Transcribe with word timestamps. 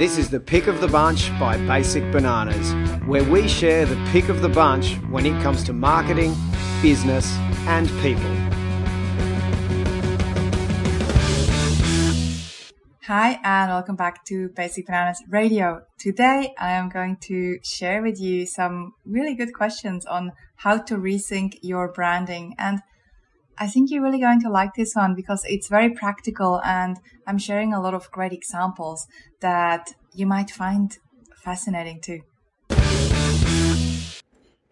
This 0.00 0.16
is 0.16 0.30
the 0.30 0.40
pick 0.40 0.66
of 0.66 0.80
the 0.80 0.88
bunch 0.88 1.28
by 1.38 1.58
Basic 1.66 2.10
Bananas, 2.10 2.72
where 3.06 3.22
we 3.22 3.46
share 3.46 3.84
the 3.84 4.02
pick 4.12 4.30
of 4.30 4.40
the 4.40 4.48
bunch 4.48 4.94
when 5.10 5.26
it 5.26 5.42
comes 5.42 5.62
to 5.64 5.74
marketing, 5.74 6.34
business, 6.80 7.30
and 7.66 7.86
people. 8.00 8.30
Hi, 13.02 13.38
and 13.44 13.70
welcome 13.70 13.96
back 13.96 14.24
to 14.24 14.48
Basic 14.48 14.86
Bananas 14.86 15.22
Radio. 15.28 15.82
Today, 15.98 16.54
I 16.58 16.70
am 16.70 16.88
going 16.88 17.18
to 17.24 17.58
share 17.62 18.00
with 18.00 18.18
you 18.18 18.46
some 18.46 18.94
really 19.04 19.34
good 19.34 19.52
questions 19.52 20.06
on 20.06 20.32
how 20.56 20.78
to 20.78 20.96
rethink 20.96 21.58
your 21.60 21.92
branding. 21.92 22.54
And 22.56 22.80
I 23.62 23.66
think 23.66 23.90
you're 23.90 24.02
really 24.02 24.20
going 24.20 24.40
to 24.40 24.48
like 24.48 24.72
this 24.72 24.94
one 24.94 25.14
because 25.14 25.44
it's 25.44 25.68
very 25.68 25.90
practical 25.90 26.62
and 26.64 26.98
I'm 27.26 27.36
sharing 27.36 27.74
a 27.74 27.80
lot 27.80 27.92
of 27.92 28.10
great 28.10 28.32
examples 28.32 29.06
that 29.40 29.92
you 30.14 30.26
might 30.26 30.50
find 30.50 30.96
fascinating 31.44 32.00
too. 32.00 32.20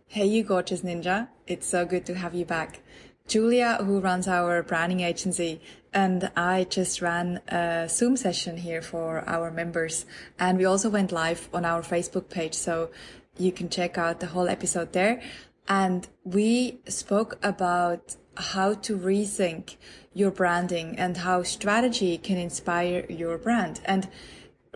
Hey, 0.06 0.24
you 0.24 0.43
gorgeous 0.43 0.80
ninja. 0.80 1.29
It's 1.46 1.66
so 1.66 1.84
good 1.84 2.06
to 2.06 2.15
have 2.15 2.34
you 2.34 2.46
back. 2.46 2.80
Julia, 3.27 3.77
who 3.84 4.01
runs 4.01 4.27
our 4.27 4.62
branding 4.62 5.01
agency, 5.01 5.60
and 5.93 6.30
I 6.34 6.65
just 6.65 7.02
ran 7.02 7.43
a 7.48 7.91
Zoom 7.91 8.16
session 8.16 8.57
here 8.57 8.80
for 8.80 9.23
our 9.29 9.51
members. 9.51 10.07
And 10.38 10.57
we 10.57 10.65
also 10.65 10.88
went 10.88 11.12
live 11.12 11.51
on 11.52 11.66
our 11.66 11.82
Facebook 11.82 12.30
page. 12.30 12.55
So 12.55 12.88
you 13.37 13.52
can 13.52 13.68
check 13.68 13.98
out 13.98 14.20
the 14.20 14.29
whole 14.29 14.48
episode 14.48 14.95
there. 14.95 15.20
And 15.68 16.09
we 16.24 16.80
spoke 16.88 17.38
about 17.43 18.16
how 18.38 18.74
to 18.74 18.97
rethink 18.97 19.77
your 20.15 20.30
branding 20.30 20.96
and 20.98 21.19
how 21.19 21.42
strategy 21.42 22.16
can 22.19 22.38
inspire 22.38 23.05
your 23.09 23.37
brand. 23.38 23.80
And 23.84 24.09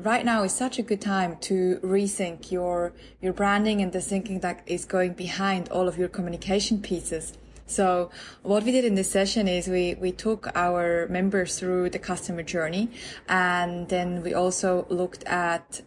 right 0.00 0.24
now 0.24 0.42
is 0.42 0.52
such 0.52 0.78
a 0.78 0.82
good 0.82 1.00
time 1.00 1.36
to 1.36 1.78
rethink 1.82 2.50
your 2.50 2.92
your 3.20 3.32
branding 3.32 3.80
and 3.80 3.92
the 3.92 4.00
thinking 4.00 4.40
that 4.40 4.62
is 4.66 4.84
going 4.84 5.12
behind 5.14 5.68
all 5.68 5.88
of 5.88 5.96
your 5.98 6.08
communication 6.08 6.80
pieces. 6.80 7.34
So 7.66 8.10
what 8.42 8.64
we 8.64 8.72
did 8.72 8.84
in 8.84 8.96
this 8.96 9.10
session 9.10 9.48
is 9.48 9.66
we, 9.68 9.94
we 9.94 10.12
took 10.12 10.48
our 10.54 11.06
members 11.08 11.58
through 11.58 11.90
the 11.90 11.98
customer 11.98 12.42
journey 12.42 12.90
and 13.28 13.88
then 13.88 14.22
we 14.22 14.34
also 14.34 14.86
looked 14.90 15.24
at 15.24 15.80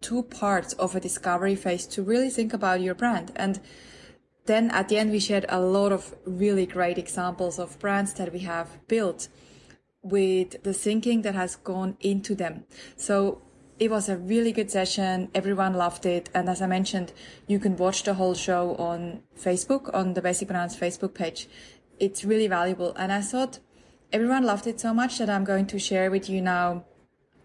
two 0.00 0.22
parts 0.24 0.72
of 0.74 0.94
a 0.94 1.00
discovery 1.00 1.54
phase 1.54 1.86
to 1.86 2.02
really 2.02 2.30
think 2.30 2.52
about 2.52 2.80
your 2.80 2.94
brand. 2.94 3.32
And 3.36 3.60
then 4.50 4.70
at 4.72 4.88
the 4.88 4.96
end, 4.96 5.12
we 5.12 5.20
shared 5.20 5.46
a 5.48 5.60
lot 5.60 5.92
of 5.92 6.14
really 6.24 6.66
great 6.66 6.98
examples 6.98 7.58
of 7.58 7.78
brands 7.78 8.14
that 8.14 8.32
we 8.32 8.40
have 8.40 8.68
built 8.88 9.28
with 10.02 10.62
the 10.64 10.72
thinking 10.72 11.22
that 11.22 11.36
has 11.36 11.54
gone 11.54 11.96
into 12.00 12.34
them. 12.34 12.64
So 12.96 13.42
it 13.78 13.90
was 13.90 14.08
a 14.08 14.16
really 14.16 14.50
good 14.50 14.70
session. 14.70 15.30
Everyone 15.34 15.74
loved 15.74 16.04
it. 16.04 16.30
And 16.34 16.48
as 16.48 16.60
I 16.60 16.66
mentioned, 16.66 17.12
you 17.46 17.60
can 17.60 17.76
watch 17.76 18.02
the 18.02 18.14
whole 18.14 18.34
show 18.34 18.74
on 18.76 19.22
Facebook, 19.38 19.94
on 19.94 20.14
the 20.14 20.22
Basic 20.22 20.48
Bananas 20.48 20.76
Facebook 20.76 21.14
page. 21.14 21.48
It's 22.00 22.24
really 22.24 22.48
valuable. 22.48 22.92
And 22.96 23.12
I 23.12 23.20
thought 23.20 23.60
everyone 24.12 24.44
loved 24.44 24.66
it 24.66 24.80
so 24.80 24.92
much 24.92 25.18
that 25.18 25.30
I'm 25.30 25.44
going 25.44 25.66
to 25.66 25.78
share 25.78 26.10
with 26.10 26.28
you 26.28 26.42
now 26.42 26.84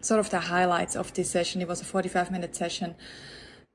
sort 0.00 0.18
of 0.18 0.30
the 0.30 0.40
highlights 0.40 0.96
of 0.96 1.14
this 1.14 1.30
session. 1.30 1.62
It 1.62 1.68
was 1.68 1.80
a 1.80 1.84
45 1.84 2.32
minute 2.32 2.56
session 2.56 2.96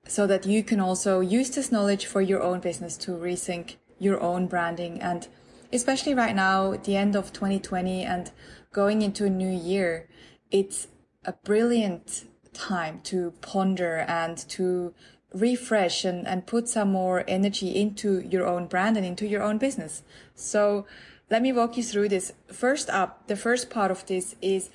so 0.08 0.28
that 0.28 0.46
you 0.46 0.64
can 0.64 0.80
also 0.80 1.20
use 1.20 1.50
this 1.52 1.72
knowledge 1.72 2.06
for 2.06 2.22
your 2.22 2.42
own 2.42 2.60
business 2.60 2.98
to 2.98 3.12
rethink 3.12 3.76
your 4.00 4.20
own 4.20 4.48
branding. 4.48 5.02
And 5.02 5.28
especially 5.72 6.14
right 6.14 6.36
now 6.36 6.76
the 6.76 6.96
end 6.96 7.16
of 7.16 7.32
2020 7.32 8.04
and 8.04 8.32
going 8.74 9.02
into 9.02 9.26
a 9.26 9.30
new 9.30 9.50
year 9.50 10.08
it's 10.50 10.88
a 11.26 11.34
brilliant 11.34 12.26
time 12.54 13.00
to 13.04 13.32
ponder 13.42 14.00
and 14.08 14.38
to 14.38 14.94
refresh 15.34 16.04
and, 16.04 16.28
and 16.28 16.46
put 16.46 16.68
some 16.68 16.92
more 16.92 17.24
energy 17.28 17.70
into 17.70 18.20
your 18.20 18.46
own 18.46 18.68
brand 18.68 18.98
and 18.98 19.06
into 19.06 19.26
your 19.26 19.42
own 19.42 19.58
business. 19.58 20.04
So 20.36 20.86
let 21.30 21.42
me 21.42 21.54
walk 21.54 21.78
you 21.78 21.84
through 21.84 22.10
this. 22.10 22.34
First 22.48 22.90
up 22.90 23.28
the 23.28 23.38
first 23.38 23.70
part 23.70 23.92
of 23.92 24.06
this 24.08 24.36
is 24.42 24.70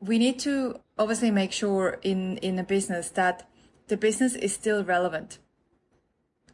we 0.00 0.18
need 0.18 0.38
to 0.40 0.80
obviously 0.98 1.30
make 1.30 1.52
sure 1.52 1.98
in 2.02 2.36
in 2.38 2.58
a 2.58 2.64
business 2.64 3.08
that 3.10 3.48
the 3.90 3.96
business 3.96 4.34
is 4.34 4.54
still 4.54 4.82
relevant. 4.82 5.38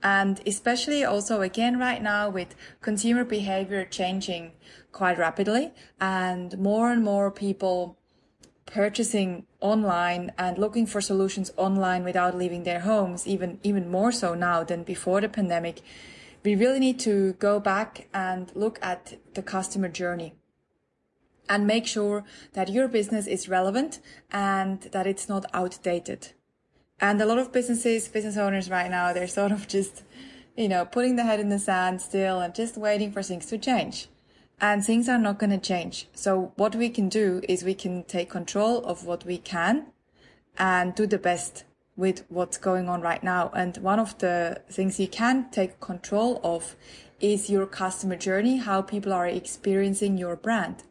And 0.03 0.41
especially 0.47 1.05
also 1.05 1.43
again 1.43 1.79
right 1.79 2.03
now 2.03 2.29
with 2.29 2.55
consumer 2.81 3.25
behavior 3.25 3.85
changing 3.85 4.53
quite 4.91 5.19
rapidly 5.19 5.73
and 6.01 6.59
more 6.59 6.91
and 6.91 7.05
more 7.05 7.31
people 7.31 7.97
purchasing 8.67 9.47
online 9.61 10.33
and 10.39 10.59
looking 10.59 10.87
for 10.87 11.01
solutions 11.01 11.53
online 11.57 12.05
without 12.05 12.37
leaving 12.37 12.65
their 12.65 12.81
homes, 12.81 13.27
even, 13.27 13.61
even 13.63 13.91
more 13.91 14.13
so 14.13 14.35
now 14.35 14.65
than 14.65 14.83
before 14.83 15.21
the 15.21 15.29
pandemic. 15.29 15.83
We 16.43 16.55
really 16.55 16.81
need 16.81 16.99
to 17.01 17.35
go 17.35 17.61
back 17.61 18.09
and 18.13 18.51
look 18.55 18.79
at 18.83 19.19
the 19.35 19.43
customer 19.43 19.89
journey 19.89 20.35
and 21.49 21.67
make 21.67 21.87
sure 21.87 22.25
that 22.55 22.69
your 22.71 22.89
business 22.89 23.27
is 23.27 23.49
relevant 23.49 24.01
and 24.31 24.81
that 24.93 25.07
it's 25.07 25.29
not 25.29 25.45
outdated. 25.53 26.33
And 27.01 27.21
a 27.21 27.27
lot 27.27 27.39
of 27.39 27.53
businesses, 27.53 28.09
business 28.09 28.37
owners 28.37 28.71
right 28.71 28.91
now, 28.91 29.13
they're 29.13 29.29
sort 29.29 29.53
of 29.53 29.69
just, 29.69 30.03
you 30.57 30.69
know, 30.69 30.85
putting 30.85 31.17
their 31.17 31.27
head 31.27 31.41
in 31.41 31.51
the 31.51 31.59
sand 31.59 32.01
still 32.01 32.41
and 32.41 32.55
just 32.55 32.77
waiting 32.77 33.13
for 33.13 33.23
things 33.23 33.47
to 33.47 33.59
change. 33.59 34.09
And 34.61 34.83
things 34.83 35.07
are 35.09 35.19
not 35.19 35.39
going 35.39 35.51
to 35.51 35.59
change. 35.59 36.09
So 36.15 36.53
what 36.57 36.75
we 36.75 36.89
can 36.89 37.11
do 37.11 37.43
is 37.47 37.63
we 37.63 37.75
can 37.75 38.05
take 38.05 38.31
control 38.31 38.83
of 38.85 39.05
what 39.05 39.27
we 39.27 39.37
can 39.37 39.87
and 40.57 40.95
do 40.95 41.07
the 41.07 41.19
best 41.19 41.65
with 41.97 42.25
what's 42.31 42.57
going 42.57 42.89
on 42.89 43.03
right 43.03 43.23
now. 43.23 43.51
And 43.55 43.77
one 43.79 43.99
of 43.99 44.17
the 44.19 44.63
things 44.71 44.99
you 44.99 45.09
can 45.09 45.51
take 45.51 45.81
control 45.81 46.41
of 46.43 46.77
is 47.21 47.51
your 47.51 47.67
customer 47.67 48.17
journey, 48.17 48.57
how 48.57 48.81
people 48.81 49.13
are 49.13 49.27
experiencing 49.27 50.17
your 50.17 50.37
brand. 50.37 50.85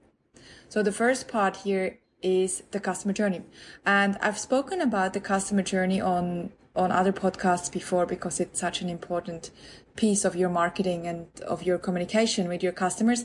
So 0.70 0.84
the 0.84 0.92
first 0.92 1.28
part 1.28 1.58
here 1.58 1.98
is 2.26 2.64
the 2.72 2.80
customer 2.80 3.14
journey. 3.14 3.44
And 3.86 4.18
I've 4.20 4.40
spoken 4.40 4.82
about 4.82 5.14
the 5.14 5.22
customer 5.22 5.62
journey 5.62 6.02
on 6.02 6.52
on 6.76 6.92
other 6.92 7.14
podcasts 7.14 7.72
before 7.72 8.06
because 8.06 8.42
it's 8.42 8.60
such 8.60 8.82
an 8.82 8.90
important 8.90 9.50
piece 9.96 10.26
of 10.26 10.36
your 10.36 10.50
marketing 10.50 11.08
and 11.08 11.28
of 11.48 11.64
your 11.64 11.78
communication 11.78 12.50
with 12.50 12.62
your 12.62 12.74
customers 12.74 13.24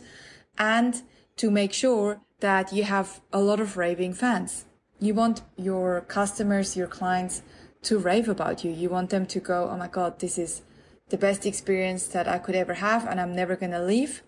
and 0.56 1.02
to 1.36 1.50
make 1.50 1.72
sure 1.72 2.20
that 2.38 2.72
you 2.72 2.84
have 2.84 3.20
a 3.32 3.40
lot 3.40 3.58
of 3.58 3.76
raving 3.76 4.14
fans. 4.14 4.66
You 5.00 5.14
want 5.14 5.42
your 5.56 6.02
customers, 6.02 6.76
your 6.76 6.86
clients 6.86 7.42
to 7.82 7.98
rave 7.98 8.28
about 8.28 8.62
you. 8.64 8.70
You 8.70 8.88
want 8.88 9.10
them 9.10 9.26
to 9.26 9.40
go, 9.40 9.68
Oh 9.70 9.76
my 9.76 9.88
God, 9.88 10.20
this 10.20 10.38
is 10.38 10.62
the 11.08 11.18
best 11.18 11.44
experience 11.44 12.06
that 12.08 12.28
I 12.28 12.38
could 12.38 12.54
ever 12.54 12.74
have. 12.74 13.04
And 13.06 13.20
I'm 13.20 13.34
never 13.34 13.56
going 13.56 13.72
to 13.72 13.82
leave 13.82 14.22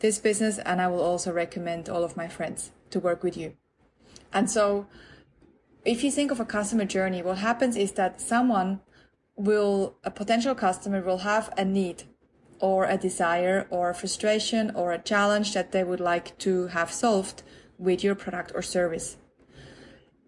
this 0.00 0.18
business. 0.18 0.58
And 0.58 0.80
I 0.80 0.88
will 0.88 1.00
also 1.00 1.32
recommend 1.32 1.88
all 1.88 2.04
of 2.04 2.16
my 2.16 2.28
friends 2.28 2.70
to 2.90 3.00
work 3.00 3.24
with 3.24 3.36
you. 3.36 3.54
And 4.32 4.50
so 4.50 4.86
if 5.84 6.04
you 6.04 6.10
think 6.10 6.30
of 6.30 6.40
a 6.40 6.44
customer 6.44 6.84
journey, 6.84 7.22
what 7.22 7.38
happens 7.38 7.76
is 7.76 7.92
that 7.92 8.20
someone 8.20 8.80
will, 9.36 9.96
a 10.04 10.10
potential 10.10 10.54
customer 10.54 11.02
will 11.02 11.18
have 11.18 11.52
a 11.56 11.64
need 11.64 12.04
or 12.60 12.84
a 12.84 12.98
desire 12.98 13.66
or 13.70 13.90
a 13.90 13.94
frustration 13.94 14.72
or 14.74 14.92
a 14.92 14.98
challenge 14.98 15.54
that 15.54 15.72
they 15.72 15.84
would 15.84 16.00
like 16.00 16.36
to 16.38 16.68
have 16.68 16.92
solved 16.92 17.42
with 17.78 18.02
your 18.02 18.14
product 18.14 18.52
or 18.54 18.62
service. 18.62 19.16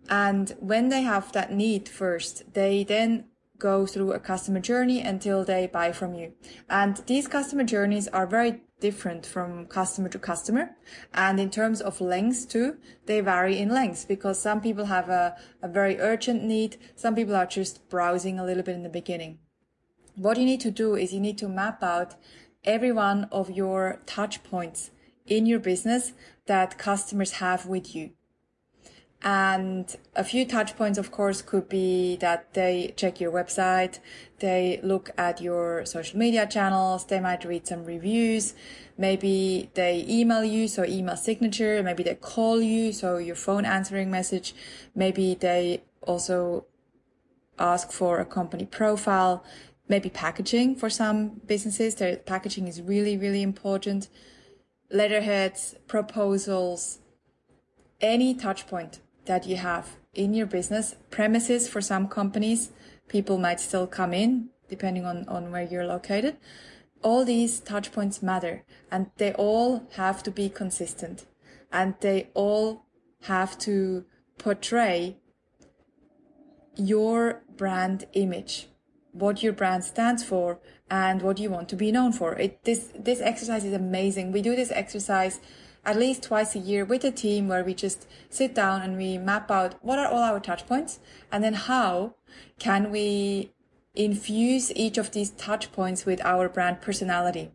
And 0.09 0.51
when 0.59 0.89
they 0.89 1.03
have 1.03 1.33
that 1.33 1.53
need 1.53 1.89
first, 1.89 2.55
they 2.55 2.85
then 2.85 3.27
go 3.61 3.87
through 3.87 4.13
a 4.13 4.19
customer 4.19 4.59
journey 4.59 5.01
until 5.01 5.45
they 5.45 5.69
buy 5.69 5.93
from 5.93 6.15
you. 6.15 6.33
And 6.69 6.97
these 7.07 7.29
customer 7.29 7.63
journeys 7.63 8.09
are 8.09 8.27
very 8.27 8.63
different 8.81 9.27
from 9.27 9.67
customer 9.67 10.09
to 10.09 10.19
customer. 10.19 10.71
And 11.15 11.39
in 11.39 11.51
terms 11.51 11.81
of 11.81 12.01
lengths 12.01 12.45
too, 12.45 12.79
they 13.07 13.21
vary 13.21 13.59
in 13.59 13.69
lengths 13.69 14.05
because 14.05 14.41
some 14.41 14.61
people 14.61 14.87
have 14.87 15.09
a, 15.09 15.37
a 15.63 15.69
very 15.69 16.01
urgent 16.01 16.43
need. 16.43 16.79
Some 16.97 17.15
people 17.15 17.37
are 17.37 17.47
just 17.47 17.89
browsing 17.89 18.39
a 18.39 18.45
little 18.45 18.63
bit 18.65 18.75
in 18.75 18.83
the 18.83 18.89
beginning. 18.89 19.39
What 20.17 20.39
you 20.39 20.45
need 20.45 20.61
to 20.63 20.71
do 20.71 20.97
is 20.97 21.13
you 21.13 21.21
need 21.21 21.39
to 21.39 21.49
map 21.49 21.83
out 21.83 22.17
every 22.65 22.93
one 22.93 23.25
of 23.31 23.51
your 23.51 24.03
touch 24.07 24.43
points 24.43 24.91
in 25.27 25.47
your 25.47 25.61
business 25.61 26.13
that 26.47 26.79
customers 26.79 27.33
have 27.33 27.67
with 27.67 27.95
you. 27.95 28.11
And 29.23 29.95
a 30.17 30.25
few 30.25 30.47
touch 30.47 30.77
points, 30.77 30.99
of 30.99 31.11
course, 31.11 31.43
could 31.43 31.69
be 31.69 32.17
that 32.17 32.55
they 32.55 32.95
check 32.97 33.21
your 33.21 33.31
website, 33.31 33.99
they 34.39 34.81
look 34.83 35.11
at 35.19 35.43
your 35.43 35.85
social 35.85 36.19
media 36.19 36.47
channels, 36.47 37.05
they 37.05 37.21
might 37.21 37.45
read 37.45 37.67
some 37.67 37.85
reviews, 37.85 38.55
maybe 38.97 39.71
they 39.75 40.07
email 40.09 40.43
you, 40.43 40.69
so 40.69 40.87
email 40.87 41.17
signature, 41.17 41.83
maybe 41.83 42.03
they 42.03 42.15
call 42.15 42.63
you, 42.63 42.93
so 42.93 43.19
your 43.19 43.37
phone 43.37 43.67
answering 43.67 44.11
message, 44.11 44.55
maybe 44.95 45.35
they 45.35 45.83
also 46.01 46.65
ask 47.59 47.93
for 47.93 48.21
a 48.21 48.25
company 48.25 48.65
profile, 48.65 49.45
maybe 49.87 50.09
packaging 50.09 50.75
for 50.75 50.89
some 50.89 51.43
businesses. 51.47 51.95
Their 51.97 52.17
packaging 52.17 52.69
is 52.69 52.81
really, 52.81 53.19
really 53.19 53.43
important. 53.43 54.09
Letterheads, 54.91 55.75
proposals, 55.87 57.01
any 58.01 58.35
touch 58.35 58.67
point 58.67 59.01
that 59.27 59.47
you 59.47 59.57
have 59.57 59.97
in 60.15 60.35
your 60.35 60.47
business, 60.47 60.97
premises 61.11 61.69
for 61.69 61.81
some 61.81 62.09
companies, 62.09 62.71
people 63.09 63.39
might 63.39 63.61
still 63.61 63.87
come 63.87 64.13
in 64.13 64.51
depending 64.69 65.05
on, 65.05 65.29
on 65.29 65.51
where 65.51 65.65
you're 65.65 65.87
located. 65.87 66.37
All 67.03 67.25
these 67.25 67.61
touch 67.61 67.93
points 67.93 68.23
matter 68.23 68.65
and 68.91 69.11
they 69.17 69.33
all 69.35 69.89
have 69.97 70.23
to 70.23 70.31
be 70.31 70.49
consistent 70.49 71.27
and 71.73 71.95
they 72.01 72.31
all 72.35 72.87
have 73.23 73.59
to 73.59 74.05
portray 74.39 75.17
your 76.77 77.43
brand 77.57 78.07
image, 78.13 78.69
what 79.13 79.43
your 79.43 79.53
brand 79.53 79.85
stands 79.85 80.23
for 80.25 80.61
and 80.91 81.21
what 81.23 81.39
you 81.39 81.51
want 81.51 81.69
to 81.69 81.77
be 81.77 81.93
known 81.93 82.13
for. 82.13 82.35
It, 82.35 82.65
this, 82.65 82.91
this 82.99 83.21
exercise 83.21 83.65
is 83.65 83.73
amazing. 83.73 84.33
We 84.33 84.43
do 84.43 84.57
this 84.57 84.71
exercise 84.71 85.41
at 85.85 85.99
least 85.99 86.23
twice 86.23 86.55
a 86.55 86.59
year 86.59 86.85
with 86.85 87.05
a 87.05 87.11
team 87.11 87.49
where 87.49 87.65
we 87.65 87.75
just 87.75 88.07
sit 88.29 88.55
down 88.55 88.83
and 88.83 88.97
we 88.97 89.19
map 89.19 89.51
out 89.51 89.75
what 89.83 89.99
are 89.99 90.07
all 90.07 90.23
our 90.23 90.41
touch 90.41 90.67
points 90.67 91.01
and 91.33 91.43
then 91.43 91.55
how 91.55 92.15
can 92.59 92.91
we 92.91 93.53
infuse 93.95 94.71
each 94.77 94.99
of 94.99 95.11
these 95.13 95.31
touch 95.31 95.73
points 95.73 96.05
with 96.07 96.25
our 96.25 96.49
brand 96.49 96.81
personality. 96.81 97.51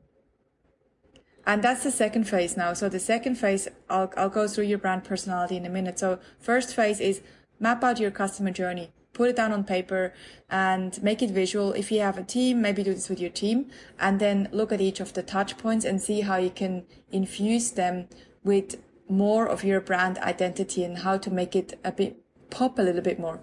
And 1.47 1.63
that's 1.63 1.83
the 1.83 1.91
second 1.91 2.27
phase 2.27 2.57
now. 2.57 2.73
So 2.73 2.89
the 2.89 2.99
second 2.99 3.35
phase, 3.35 3.67
I'll, 3.89 4.11
I'll 4.17 4.29
go 4.29 4.47
through 4.47 4.65
your 4.65 4.79
brand 4.79 5.03
personality 5.03 5.57
in 5.57 5.65
a 5.65 5.69
minute. 5.69 5.99
So 5.99 6.19
first 6.39 6.75
phase 6.75 6.99
is 6.99 7.21
map 7.59 7.83
out 7.83 7.99
your 7.99 8.11
customer 8.11 8.51
journey, 8.51 8.91
put 9.15 9.29
it 9.29 9.35
down 9.35 9.51
on 9.51 9.63
paper 9.63 10.13
and 10.49 11.01
make 11.01 11.23
it 11.23 11.31
visual. 11.31 11.73
If 11.73 11.91
you 11.91 12.01
have 12.01 12.19
a 12.19 12.23
team, 12.23 12.61
maybe 12.61 12.83
do 12.83 12.93
this 12.93 13.09
with 13.09 13.19
your 13.19 13.31
team 13.31 13.71
and 13.99 14.19
then 14.19 14.49
look 14.51 14.71
at 14.71 14.81
each 14.81 14.99
of 14.99 15.13
the 15.13 15.23
touch 15.23 15.57
points 15.57 15.85
and 15.85 15.99
see 15.99 16.21
how 16.21 16.35
you 16.37 16.51
can 16.51 16.85
infuse 17.09 17.71
them 17.71 18.07
with 18.43 18.83
more 19.09 19.47
of 19.47 19.63
your 19.63 19.81
brand 19.81 20.19
identity 20.19 20.83
and 20.83 20.99
how 20.99 21.17
to 21.17 21.31
make 21.31 21.55
it 21.55 21.79
a 21.83 21.91
bit 21.91 22.21
pop 22.51 22.77
a 22.77 22.81
little 22.81 23.01
bit 23.01 23.19
more. 23.19 23.39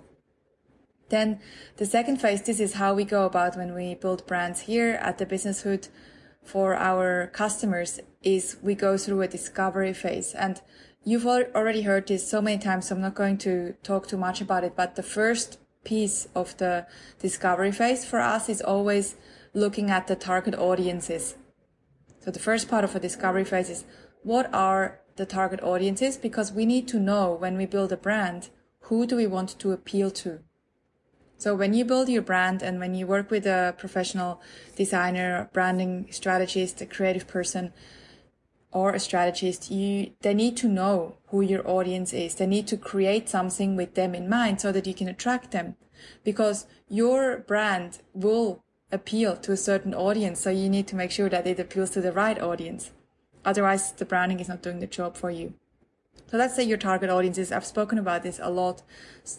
Then 1.09 1.41
the 1.77 1.87
second 1.87 2.21
phase, 2.21 2.43
this 2.43 2.61
is 2.61 2.75
how 2.75 2.95
we 2.95 3.05
go 3.05 3.25
about 3.27 3.57
when 3.57 3.75
we 3.75 3.95
build 3.95 4.27
brands 4.27 4.61
here 4.61 4.99
at 5.03 5.19
the 5.19 5.27
Business 5.27 5.63
Hood 5.63 5.89
for 6.45 6.75
our 6.75 7.29
customers 7.29 8.01
is 8.23 8.57
we 8.63 8.75
go 8.75 8.97
through 8.97 9.23
a 9.23 9.29
discovery 9.29 9.93
phase 9.93 10.35
and 10.35 10.61
you've 11.05 11.27
already 11.27 11.83
heard 11.83 12.07
this 12.07 12.29
so 12.29 12.41
many 12.41 12.59
times. 12.59 12.89
So 12.89 12.95
I'm 12.95 13.01
not 13.01 13.15
going 13.15 13.39
to 13.39 13.75
talk 13.83 14.07
too 14.07 14.17
much 14.17 14.41
about 14.41 14.65
it, 14.65 14.75
but 14.77 14.97
the 14.97 15.03
first 15.03 15.59
piece 15.85 16.29
of 16.35 16.57
the 16.59 16.87
discovery 17.21 17.73
phase 17.73 18.05
for 18.05 18.21
us 18.21 18.49
is 18.49 18.61
always 18.61 19.17
looking 19.53 19.91
at 19.91 20.07
the 20.07 20.17
target 20.17 20.55
audiences. 20.55 21.35
So 22.21 22.31
the 22.31 22.39
first 22.39 22.69
part 22.69 22.85
of 22.85 22.95
a 22.95 23.01
discovery 23.01 23.45
phase 23.45 23.69
is 23.69 23.85
what 24.23 24.53
are 24.55 25.01
the 25.17 25.27
target 25.27 25.61
audiences? 25.63 26.17
Because 26.17 26.53
we 26.53 26.65
need 26.65 26.87
to 26.89 27.01
know 27.01 27.35
when 27.35 27.57
we 27.57 27.67
build 27.67 27.93
a 27.93 27.97
brand, 27.97 28.49
who 28.83 29.07
do 29.07 29.17
we 29.17 29.27
want 29.27 29.59
to 29.59 29.73
appeal 29.73 30.11
to? 30.11 30.41
So 31.37 31.57
when 31.57 31.75
you 31.75 31.85
build 31.85 32.09
your 32.09 32.23
brand 32.23 32.63
and 32.63 32.79
when 32.79 32.95
you 32.95 33.05
work 33.09 33.29
with 33.29 33.47
a 33.47 33.75
professional 33.77 34.41
designer, 34.77 35.51
branding 35.53 36.07
strategist, 36.13 36.81
a 36.81 36.87
creative 36.87 37.27
person, 37.27 37.73
or 38.73 38.93
a 38.93 39.01
strategist, 39.01 39.71
you, 39.71 40.13
they 40.23 40.35
need 40.35 40.57
to 40.57 40.69
know 40.69 41.17
who 41.29 41.43
your 41.43 41.67
audience 41.69 42.13
is. 42.13 42.35
They 42.35 42.47
need 42.47 42.67
to 42.69 42.77
create 42.77 43.29
something 43.29 43.77
with 43.77 43.95
them 43.95 44.15
in 44.15 44.29
mind 44.29 44.61
so 44.61 44.73
that 44.73 44.87
you 44.87 44.95
can 44.95 45.09
attract 45.09 45.51
them 45.51 45.77
because 46.25 46.67
your 46.89 47.39
brand 47.39 47.99
will 48.15 48.65
appeal 48.91 49.37
to 49.37 49.53
a 49.53 49.57
certain 49.57 49.95
audience. 49.95 50.41
So 50.41 50.51
you 50.51 50.69
need 50.69 50.87
to 50.89 50.97
make 50.97 51.11
sure 51.11 51.29
that 51.29 51.47
it 51.47 51.61
appeals 51.61 51.91
to 51.91 52.01
the 52.01 52.13
right 52.13 52.41
audience. 52.41 52.91
Otherwise, 53.45 53.93
the 53.93 54.05
branding 54.05 54.41
is 54.41 54.49
not 54.49 54.63
doing 54.63 54.81
the 54.81 54.87
job 54.87 55.17
for 55.17 55.31
you. 55.31 55.55
So 56.31 56.39
let's 56.39 56.57
say 56.57 56.63
your 56.63 56.79
target 56.79 57.11
audience 57.11 57.39
is, 57.39 57.53
I've 57.53 57.67
spoken 57.67 57.99
about 57.99 58.23
this 58.23 58.41
a 58.43 58.51
lot. 58.51 58.83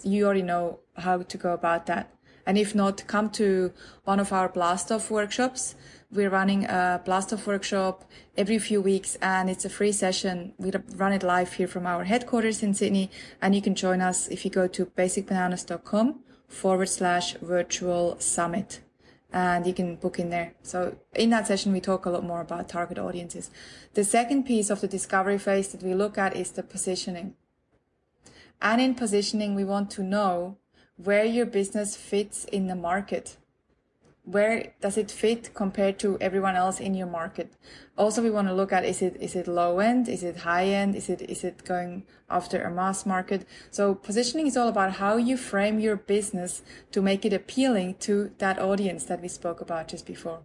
You 0.04 0.26
already 0.26 0.44
know 0.44 0.80
how 0.98 1.24
to 1.24 1.38
go 1.38 1.54
about 1.54 1.88
that. 1.88 2.14
And 2.46 2.58
if 2.58 2.76
not, 2.76 3.08
come 3.08 3.30
to 3.32 3.72
one 4.04 4.20
of 4.20 4.34
our 4.34 4.50
blast 4.50 4.92
off 4.92 5.10
workshops. 5.10 5.76
We're 6.14 6.30
running 6.30 6.66
a 6.66 7.02
blast 7.04 7.34
off 7.34 7.48
workshop 7.48 8.06
every 8.38 8.60
few 8.60 8.80
weeks 8.84 9.16
and 9.20 9.50
it's 9.50 9.66
a 9.66 9.70
free 9.70 9.92
session. 9.92 10.54
We 10.60 10.72
run 10.96 11.12
it 11.12 11.24
live 11.24 11.54
here 11.54 11.68
from 11.68 11.88
our 11.88 12.04
headquarters 12.04 12.62
in 12.62 12.76
Sydney 12.76 13.10
and 13.42 13.56
you 13.56 13.64
can 13.64 13.74
join 13.74 14.00
us 14.00 14.28
if 14.28 14.46
you 14.46 14.52
go 14.52 14.68
to 14.68 14.86
basicbananas.com 14.86 16.20
forward 16.48 16.90
slash 16.90 17.34
virtual 17.38 18.20
summit 18.20 18.82
and 19.32 19.66
you 19.66 19.74
can 19.74 19.96
book 19.96 20.20
in 20.20 20.30
there. 20.30 20.54
So 20.62 20.98
in 21.16 21.32
that 21.32 21.48
session, 21.48 21.74
we 21.74 21.82
talk 21.82 22.06
a 22.06 22.12
lot 22.12 22.24
more 22.24 22.42
about 22.42 22.70
target 22.70 23.00
audiences. 23.00 23.50
The 23.96 24.04
second 24.04 24.44
piece 24.44 24.70
of 24.70 24.82
the 24.82 24.88
discovery 24.88 25.40
phase 25.40 25.70
that 25.70 25.82
we 25.82 25.96
look 25.96 26.20
at 26.20 26.36
is 26.36 26.52
the 26.52 26.62
positioning. 26.62 27.34
And 28.62 28.80
in 28.80 28.94
positioning, 28.94 29.56
we 29.56 29.64
want 29.64 29.90
to 29.92 30.04
know 30.04 30.58
where 30.96 31.26
your 31.26 31.48
business 31.48 31.96
fits 31.96 32.46
in 32.46 32.68
the 32.68 32.76
market 32.76 33.38
where 34.26 34.74
does 34.80 34.98
it 34.98 35.12
fit 35.12 35.54
compared 35.54 36.00
to 36.00 36.18
everyone 36.22 36.56
else 36.56 36.80
in 36.80 36.94
your 36.94 37.08
market? 37.08 37.54
Also 37.98 38.24
we 38.24 38.30
want 38.30 38.48
to 38.48 38.54
look 38.54 38.72
at 38.72 38.86
is 38.86 39.02
it 39.02 39.18
is 39.20 39.36
it 39.36 39.48
low 39.48 39.80
end? 39.80 40.08
Is 40.08 40.24
it 40.24 40.38
high 40.38 40.66
end? 40.66 40.96
Is 40.96 41.10
it 41.10 41.22
is 41.24 41.44
it 41.44 41.66
going 41.66 42.06
after 42.30 42.62
a 42.62 42.72
mass 42.72 43.06
market? 43.06 43.46
So 43.70 43.94
positioning 43.94 44.48
is 44.48 44.56
all 44.56 44.70
about 44.70 44.94
how 44.94 45.18
you 45.18 45.36
frame 45.36 45.80
your 45.80 45.98
business 45.98 46.62
to 46.92 47.02
make 47.02 47.26
it 47.26 47.34
appealing 47.34 47.96
to 48.02 48.32
that 48.38 48.60
audience 48.60 49.04
that 49.06 49.22
we 49.22 49.28
spoke 49.28 49.60
about 49.60 49.90
just 49.90 50.06
before. 50.06 50.44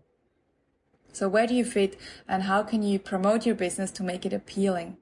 So 1.13 1.29
where 1.29 1.47
do 1.47 1.55
you 1.55 1.65
fit 1.65 1.97
and 2.29 2.45
how 2.45 2.65
can 2.65 2.83
you 2.83 2.99
promote 2.99 3.47
your 3.47 3.55
business 3.55 3.93
to 3.93 4.03
make 4.03 4.27
it 4.27 4.33
appealing? 4.33 4.97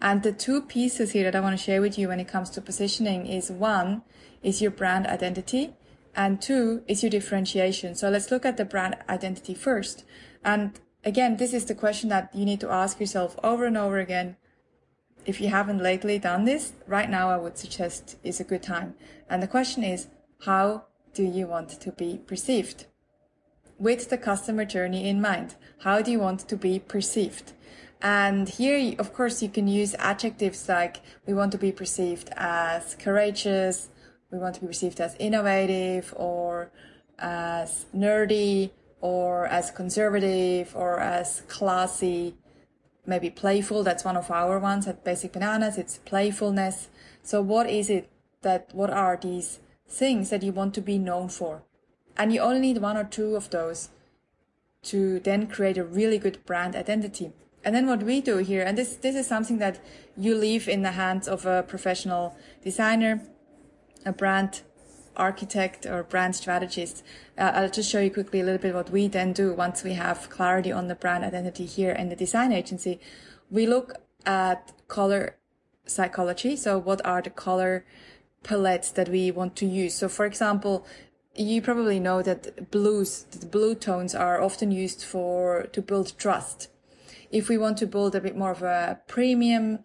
And 0.00 0.22
the 0.22 0.32
two 0.32 0.62
pieces 0.62 1.12
here 1.12 1.24
that 1.24 1.36
I 1.36 1.40
want 1.40 1.58
to 1.58 1.64
share 1.64 1.80
with 1.80 1.98
you 1.98 2.08
when 2.08 2.20
it 2.20 2.28
comes 2.28 2.50
to 2.50 2.60
positioning 2.60 3.26
is 3.26 3.50
one 3.50 4.02
is 4.42 4.62
your 4.62 4.70
brand 4.70 5.06
identity 5.06 5.74
and 6.14 6.40
two 6.40 6.82
is 6.86 7.02
your 7.02 7.10
differentiation. 7.10 7.94
So 7.94 8.08
let's 8.08 8.30
look 8.30 8.44
at 8.44 8.56
the 8.56 8.64
brand 8.64 8.96
identity 9.08 9.54
first. 9.54 10.04
And 10.44 10.78
again, 11.04 11.36
this 11.36 11.52
is 11.52 11.64
the 11.66 11.74
question 11.74 12.08
that 12.10 12.34
you 12.34 12.44
need 12.44 12.60
to 12.60 12.70
ask 12.70 13.00
yourself 13.00 13.38
over 13.42 13.64
and 13.64 13.76
over 13.76 13.98
again. 13.98 14.36
If 15.26 15.40
you 15.40 15.48
haven't 15.48 15.82
lately 15.82 16.18
done 16.18 16.44
this, 16.44 16.72
right 16.86 17.10
now 17.10 17.30
I 17.30 17.36
would 17.36 17.58
suggest 17.58 18.16
is 18.24 18.40
a 18.40 18.44
good 18.44 18.62
time. 18.62 18.94
And 19.28 19.42
the 19.42 19.48
question 19.48 19.84
is, 19.84 20.08
how 20.44 20.86
do 21.12 21.22
you 21.22 21.46
want 21.46 21.68
to 21.80 21.92
be 21.92 22.20
perceived? 22.26 22.86
With 23.78 24.08
the 24.08 24.18
customer 24.18 24.64
journey 24.64 25.08
in 25.08 25.20
mind, 25.20 25.56
how 25.80 26.02
do 26.02 26.10
you 26.10 26.20
want 26.20 26.40
to 26.48 26.56
be 26.56 26.78
perceived? 26.78 27.52
And 28.02 28.48
here, 28.48 28.94
of 28.98 29.12
course, 29.12 29.42
you 29.42 29.50
can 29.50 29.68
use 29.68 29.94
adjectives 29.98 30.68
like 30.68 31.02
we 31.26 31.34
want 31.34 31.52
to 31.52 31.58
be 31.58 31.70
perceived 31.70 32.30
as 32.36 32.94
courageous, 32.94 33.89
we 34.30 34.38
want 34.38 34.54
to 34.56 34.60
be 34.60 34.66
perceived 34.66 35.00
as 35.00 35.16
innovative 35.18 36.14
or 36.16 36.70
as 37.18 37.86
nerdy 37.94 38.70
or 39.00 39.46
as 39.46 39.70
conservative 39.70 40.74
or 40.76 41.00
as 41.00 41.42
classy, 41.48 42.34
maybe 43.06 43.30
playful. 43.30 43.82
That's 43.82 44.04
one 44.04 44.16
of 44.16 44.30
our 44.30 44.58
ones 44.58 44.86
at 44.86 45.04
Basic 45.04 45.32
Bananas. 45.32 45.78
It's 45.78 45.98
playfulness. 45.98 46.88
So 47.22 47.42
what 47.42 47.68
is 47.68 47.90
it 47.90 48.10
that, 48.42 48.70
what 48.72 48.90
are 48.90 49.18
these 49.20 49.60
things 49.88 50.30
that 50.30 50.42
you 50.42 50.52
want 50.52 50.74
to 50.74 50.80
be 50.80 50.98
known 50.98 51.28
for? 51.28 51.62
And 52.16 52.32
you 52.32 52.40
only 52.40 52.60
need 52.60 52.78
one 52.78 52.96
or 52.96 53.04
two 53.04 53.36
of 53.36 53.50
those 53.50 53.88
to 54.82 55.20
then 55.20 55.46
create 55.46 55.78
a 55.78 55.84
really 55.84 56.18
good 56.18 56.44
brand 56.46 56.76
identity. 56.76 57.32
And 57.64 57.74
then 57.74 57.86
what 57.86 58.02
we 58.02 58.20
do 58.20 58.38
here, 58.38 58.62
and 58.62 58.78
this, 58.78 58.96
this 58.96 59.14
is 59.14 59.26
something 59.26 59.58
that 59.58 59.80
you 60.16 60.34
leave 60.34 60.68
in 60.68 60.82
the 60.82 60.92
hands 60.92 61.28
of 61.28 61.44
a 61.44 61.62
professional 61.62 62.36
designer 62.62 63.22
a 64.04 64.12
brand 64.12 64.62
architect 65.16 65.86
or 65.86 66.02
brand 66.02 66.34
strategist. 66.34 67.04
Uh, 67.36 67.52
I'll 67.54 67.70
just 67.70 67.90
show 67.90 68.00
you 68.00 68.10
quickly 68.10 68.40
a 68.40 68.44
little 68.44 68.60
bit 68.60 68.74
what 68.74 68.90
we 68.90 69.08
then 69.08 69.32
do 69.32 69.52
once 69.52 69.82
we 69.82 69.94
have 69.94 70.30
clarity 70.30 70.72
on 70.72 70.88
the 70.88 70.94
brand 70.94 71.24
identity 71.24 71.66
here 71.66 71.92
in 71.92 72.08
the 72.08 72.16
design 72.16 72.52
agency. 72.52 73.00
We 73.50 73.66
look 73.66 73.94
at 74.24 74.72
color 74.88 75.36
psychology. 75.86 76.56
So 76.56 76.78
what 76.78 77.04
are 77.04 77.22
the 77.22 77.30
color 77.30 77.84
palettes 78.42 78.90
that 78.92 79.08
we 79.08 79.30
want 79.30 79.56
to 79.56 79.66
use? 79.66 79.94
So 79.94 80.08
for 80.08 80.24
example, 80.24 80.86
you 81.34 81.62
probably 81.62 82.00
know 82.00 82.22
that 82.22 82.70
blues, 82.70 83.24
the 83.30 83.46
blue 83.46 83.74
tones 83.74 84.14
are 84.14 84.42
often 84.42 84.70
used 84.72 85.04
for, 85.04 85.64
to 85.72 85.82
build 85.82 86.18
trust. 86.18 86.68
If 87.30 87.48
we 87.48 87.58
want 87.58 87.78
to 87.78 87.86
build 87.86 88.14
a 88.14 88.20
bit 88.20 88.36
more 88.36 88.50
of 88.50 88.62
a 88.62 89.00
premium 89.06 89.80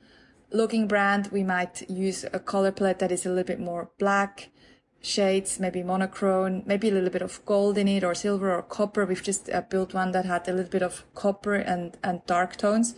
looking 0.51 0.87
brand, 0.87 1.29
we 1.31 1.43
might 1.43 1.89
use 1.89 2.25
a 2.31 2.39
color 2.39 2.71
palette 2.71 2.99
that 2.99 3.11
is 3.11 3.25
a 3.25 3.29
little 3.29 3.43
bit 3.43 3.59
more 3.59 3.91
black 3.99 4.49
shades, 5.01 5.59
maybe 5.59 5.83
monochrome, 5.83 6.63
maybe 6.65 6.89
a 6.89 6.91
little 6.91 7.09
bit 7.09 7.21
of 7.21 7.45
gold 7.45 7.77
in 7.77 7.87
it 7.87 8.03
or 8.03 8.15
silver 8.15 8.53
or 8.53 8.61
copper. 8.61 9.05
We've 9.05 9.21
just 9.23 9.49
uh, 9.49 9.61
built 9.61 9.93
one 9.93 10.11
that 10.11 10.25
had 10.25 10.47
a 10.47 10.53
little 10.53 10.71
bit 10.71 10.81
of 10.81 11.05
copper 11.13 11.55
and, 11.55 11.97
and 12.03 12.25
dark 12.25 12.55
tones. 12.55 12.95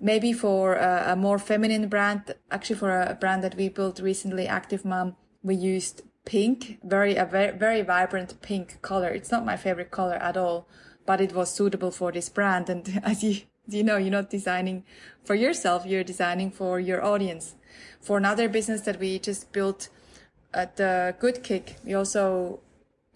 Maybe 0.00 0.32
for 0.32 0.74
a, 0.74 1.16
more 1.16 1.38
feminine 1.38 1.88
brand, 1.88 2.34
actually 2.50 2.76
for 2.76 3.00
a 3.00 3.14
brand 3.14 3.42
that 3.44 3.54
we 3.54 3.68
built 3.70 3.98
recently, 3.98 4.46
Active 4.46 4.84
Mom, 4.84 5.16
we 5.42 5.54
used 5.54 6.02
pink, 6.26 6.80
very, 6.84 7.16
a 7.16 7.24
very, 7.24 7.56
very 7.56 7.80
vibrant 7.80 8.42
pink 8.42 8.82
color. 8.82 9.08
It's 9.08 9.30
not 9.30 9.46
my 9.46 9.56
favorite 9.56 9.90
color 9.90 10.16
at 10.16 10.36
all, 10.36 10.68
but 11.06 11.20
it 11.22 11.32
was 11.32 11.50
suitable 11.50 11.90
for 11.90 12.12
this 12.12 12.28
brand. 12.28 12.68
And 12.68 13.00
as 13.04 13.22
you 13.22 13.42
you 13.68 13.82
know, 13.82 13.96
you're 13.96 14.10
not 14.10 14.30
designing 14.30 14.84
for 15.24 15.34
yourself, 15.34 15.86
you're 15.86 16.04
designing 16.04 16.50
for 16.50 16.80
your 16.80 17.04
audience. 17.04 17.54
For 18.00 18.16
another 18.18 18.48
business 18.48 18.82
that 18.82 19.00
we 19.00 19.18
just 19.18 19.52
built 19.52 19.88
at 20.54 20.76
the 20.76 21.14
Good 21.18 21.42
Kick, 21.42 21.76
we 21.84 21.94
also 21.94 22.60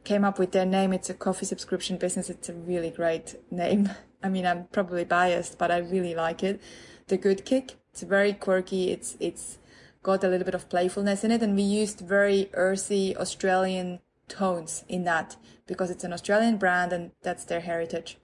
came 0.05 0.25
up 0.25 0.39
with 0.39 0.53
their 0.53 0.67
name. 0.67 0.93
It's 0.93 1.11
a 1.11 1.15
coffee 1.15 1.47
subscription 1.47 1.97
business. 1.97 2.31
It's 2.31 2.49
a 2.49 2.55
really 2.55 2.91
great 2.91 3.37
name. 3.51 3.91
I 4.23 4.29
mean, 4.29 4.47
I'm 4.47 4.65
probably 4.73 5.05
biased, 5.05 5.59
but 5.59 5.71
I 5.71 5.79
really 5.79 6.15
like 6.15 6.43
it. 6.43 6.61
The 7.07 7.17
Good 7.17 7.45
Kick. 7.45 7.77
It's 7.93 8.03
very 8.03 8.33
quirky. 8.33 8.91
It's, 8.91 9.17
it's 9.19 9.59
got 10.03 10.23
a 10.23 10.29
little 10.29 10.45
bit 10.45 10.55
of 10.55 10.69
playfulness 10.69 11.25
in 11.25 11.31
it. 11.31 11.43
And 11.43 11.57
we 11.57 11.63
used 11.63 12.01
very 12.01 12.51
earthy 12.55 13.17
Australian 13.17 14.01
tones 14.29 14.85
in 14.89 15.05
that 15.05 15.37
because 15.67 15.91
it's 15.91 16.05
an 16.05 16.13
Australian 16.13 16.57
brand 16.57 16.93
and 16.93 17.11
that's 17.23 17.45
their 17.45 17.61
heritage. 17.61 18.19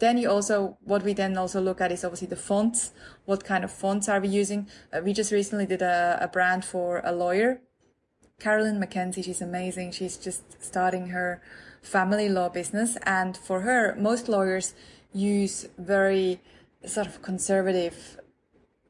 Then 0.00 0.16
you 0.16 0.30
also, 0.30 0.78
what 0.82 1.04
we 1.04 1.12
then 1.12 1.36
also 1.36 1.60
look 1.60 1.80
at 1.80 1.92
is 1.92 2.04
obviously 2.04 2.28
the 2.28 2.36
fonts. 2.36 2.92
What 3.26 3.44
kind 3.44 3.64
of 3.64 3.70
fonts 3.70 4.08
are 4.08 4.18
we 4.18 4.28
using? 4.28 4.66
Uh, 4.92 5.00
we 5.04 5.12
just 5.12 5.30
recently 5.30 5.66
did 5.66 5.82
a, 5.82 6.18
a 6.20 6.28
brand 6.28 6.64
for 6.64 7.02
a 7.04 7.12
lawyer, 7.12 7.60
Carolyn 8.40 8.80
McKenzie. 8.80 9.22
She's 9.22 9.42
amazing. 9.42 9.92
She's 9.92 10.16
just 10.16 10.62
starting 10.62 11.08
her 11.08 11.42
family 11.82 12.30
law 12.30 12.48
business. 12.48 12.96
And 13.04 13.36
for 13.36 13.60
her, 13.60 13.94
most 13.98 14.28
lawyers 14.28 14.74
use 15.12 15.68
very 15.78 16.40
sort 16.86 17.06
of 17.06 17.20
conservative 17.20 18.18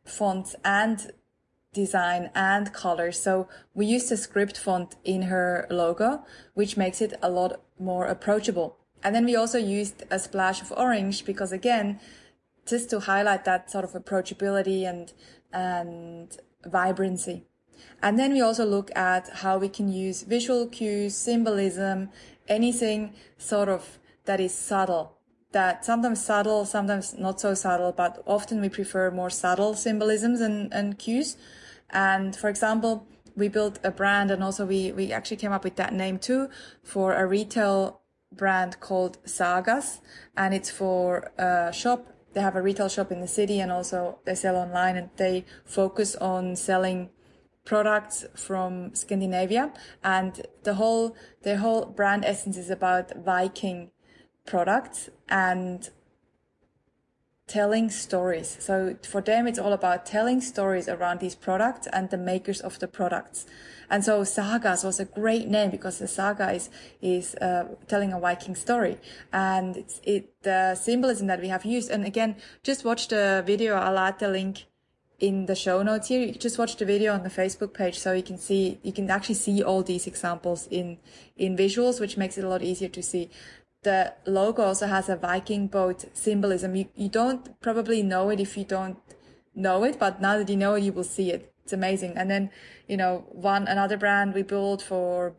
fonts 0.05 0.55
and 0.65 1.11
design 1.73 2.31
and 2.37 2.73
color. 2.73 3.11
So 3.11 3.49
we 3.75 3.87
used 3.87 4.13
a 4.13 4.17
script 4.17 4.57
font 4.57 4.95
in 5.05 5.23
her 5.23 5.67
logo, 5.71 6.25
which 6.55 6.77
makes 6.77 7.01
it 7.01 7.15
a 7.21 7.31
lot 7.31 7.61
more 7.81 8.07
approachable. 8.07 8.77
And 9.03 9.15
then 9.15 9.25
we 9.25 9.37
also 9.37 9.59
used 9.59 10.05
a 10.11 10.19
splash 10.19 10.61
of 10.61 10.73
orange 10.77 11.25
because 11.25 11.53
again, 11.53 12.01
just 12.67 12.91
to 12.91 13.01
highlight 13.01 13.45
that 13.45 13.71
sort 13.71 13.85
of 13.85 13.93
approachability 13.93 14.89
and, 14.89 15.13
and 15.53 16.37
vibrancy. 16.65 17.47
And 18.03 18.19
then 18.19 18.33
we 18.33 18.41
also 18.41 18.65
look 18.65 18.95
at 18.97 19.29
how 19.29 19.59
we 19.59 19.69
can 19.69 19.91
use 19.91 20.23
visual 20.23 20.67
cues, 20.67 21.17
symbolism, 21.17 22.11
anything 22.49 23.15
sort 23.39 23.69
of 23.69 23.99
that 24.25 24.41
is 24.41 24.55
subtle. 24.55 25.17
That 25.53 25.85
sometimes 25.85 26.25
subtle, 26.25 26.65
sometimes 26.65 27.19
not 27.19 27.41
so 27.41 27.55
subtle, 27.55 27.93
but 27.93 28.23
often 28.27 28.61
we 28.61 28.69
prefer 28.69 29.11
more 29.11 29.31
subtle 29.31 29.75
symbolisms 29.75 30.41
and, 30.41 30.73
and 30.73 30.99
cues. 30.99 31.37
And 31.91 32.37
for 32.37 32.49
example, 32.49 33.07
we 33.37 33.49
built 33.49 33.79
a 33.83 33.91
brand 33.91 34.31
and 34.31 34.45
also 34.45 34.67
we, 34.67 34.93
we 34.93 35.13
actually 35.13 35.39
came 35.39 35.53
up 35.53 35.65
with 35.65 35.77
that 35.77 35.93
name 35.93 36.19
too 36.19 36.49
for 36.83 37.15
a 37.15 37.27
retail 37.27 38.01
brand 38.33 38.81
called 38.81 39.19
Sagas, 39.25 40.01
and 40.37 40.55
it's 40.55 40.71
for 40.71 41.31
a 41.39 41.73
shop. 41.73 42.07
They 42.33 42.41
have 42.41 42.57
a 42.57 42.63
retail 42.63 42.89
shop 42.89 43.11
in 43.11 43.21
the 43.21 43.29
city, 43.29 43.61
and 43.61 43.73
also 43.73 44.19
they 44.25 44.35
sell 44.35 44.57
online, 44.57 44.97
and 44.97 45.11
they 45.17 45.45
focus 45.65 46.17
on 46.17 46.57
selling 46.57 47.11
products 47.65 48.25
from 48.37 48.95
Scandinavia. 48.95 49.73
And 50.03 50.47
the 50.63 50.75
whole 50.75 51.17
their 51.43 51.59
whole 51.59 51.87
brand 51.87 52.25
essence 52.25 52.57
is 52.57 52.71
about 52.71 53.13
Viking 53.25 53.91
products 54.47 55.11
and 55.29 55.89
telling 57.51 57.91
stories. 57.91 58.57
So 58.61 58.97
for 59.03 59.21
them, 59.21 59.49
it's 59.49 59.59
all 59.59 59.73
about 59.73 60.07
telling 60.07 60.41
stories 60.41 60.89
around 60.89 61.19
these 61.19 61.35
products 61.35 61.89
and 61.93 62.09
the 62.09 62.17
makers 62.17 62.61
of 62.61 62.79
the 62.79 62.87
products. 62.87 63.45
And 63.91 64.05
so 64.05 64.23
Sagas 64.23 64.85
was 64.85 65.01
a 65.01 65.05
great 65.05 65.49
name 65.49 65.71
because 65.71 65.99
the 65.99 66.07
saga 66.07 66.53
is, 66.53 66.71
is, 67.03 67.35
uh, 67.35 67.65
telling 67.89 68.13
a 68.13 68.21
Viking 68.21 68.55
story. 68.55 68.99
And 69.33 69.77
it's, 69.77 70.01
it, 70.05 70.41
the 70.43 70.77
symbolism 70.77 71.27
that 71.27 71.41
we 71.41 71.49
have 71.49 71.65
used. 71.65 71.91
And 71.91 72.05
again, 72.05 72.37
just 72.63 72.85
watch 72.85 73.09
the 73.09 73.43
video. 73.45 73.75
I'll 73.75 73.99
add 73.99 74.21
the 74.21 74.29
link 74.29 74.67
in 75.19 75.47
the 75.47 75.57
show 75.57 75.83
notes 75.83 76.07
here. 76.07 76.21
You 76.21 76.33
just 76.33 76.57
watch 76.57 76.77
the 76.77 76.85
video 76.85 77.13
on 77.13 77.25
the 77.25 77.31
Facebook 77.31 77.75
page 77.75 77.99
so 77.99 78.13
you 78.13 78.23
can 78.23 78.39
see, 78.39 78.79
you 78.85 78.93
can 78.93 79.11
actually 79.11 79.35
see 79.35 79.61
all 79.61 79.83
these 79.83 80.07
examples 80.07 80.69
in, 80.71 80.99
in 81.37 81.57
visuals, 81.57 82.01
which 82.01 82.17
makes 82.17 82.39
it 82.39 82.45
a 82.45 82.49
lot 82.49 82.63
easier 82.63 82.89
to 82.89 83.03
see 83.03 83.29
the 83.83 84.15
logo 84.27 84.63
also 84.63 84.87
has 84.87 85.09
a 85.09 85.17
Viking 85.17 85.67
boat 85.67 86.05
symbolism. 86.13 86.75
You, 86.75 86.89
you 86.95 87.09
don't 87.09 87.61
probably 87.61 88.03
know 88.03 88.29
it 88.31 88.41
if 88.41 88.57
you 88.57 88.65
don't 88.65 88.99
know 89.55 89.85
it, 89.85 89.99
but 89.99 90.21
now 90.21 90.39
that 90.39 90.49
you 90.49 90.57
know 90.57 90.75
it, 90.75 90.83
you 90.83 90.93
will 90.93 91.05
see 91.05 91.31
it. 91.31 91.53
It's 91.65 91.73
amazing. 91.73 92.15
And 92.17 92.31
then, 92.31 92.51
you 92.89 92.97
know, 92.97 93.25
one, 93.31 93.67
another 93.67 93.97
brand 93.97 94.35
we 94.35 94.43
built 94.43 94.83
for 94.83 95.35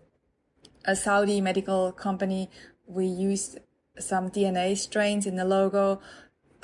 a 0.85 0.95
Saudi 0.95 1.41
medical 1.41 1.91
company. 1.91 2.49
We 2.87 3.05
used 3.05 3.59
some 3.99 4.29
DNA 4.29 4.77
strains 4.77 5.25
in 5.25 5.35
the 5.35 5.45
logo. 5.45 6.01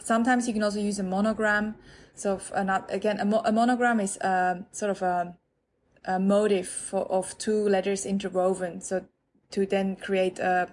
Sometimes 0.02 0.48
you 0.48 0.54
can 0.54 0.64
also 0.64 0.80
use 0.80 1.00
a 1.00 1.04
monogram. 1.04 1.76
So 2.16 2.40
again, 2.90 3.20
a, 3.20 3.26
mo- 3.26 3.44
a, 3.46 3.52
monogram 3.52 4.00
is 4.00 4.18
uh, 4.18 4.64
sort 4.72 4.92
of 4.92 5.02
a, 5.04 5.36
a 6.06 6.20
motif 6.20 6.68
for, 6.68 7.04
of 7.12 7.38
two 7.38 7.68
letters 7.70 8.06
interwoven. 8.06 8.82
So 8.82 9.06
to 9.52 9.66
then 9.66 9.96
create 9.96 10.40
a 10.40 10.70